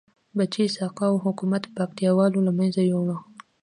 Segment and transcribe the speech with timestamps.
[0.37, 3.07] بچه سقاو حکومت پکتيا والو لمنځه یوړ